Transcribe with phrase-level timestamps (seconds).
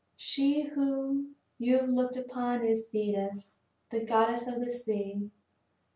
[0.17, 3.59] She whom you have looked upon is Thetis,
[3.91, 5.29] the goddess of the sea.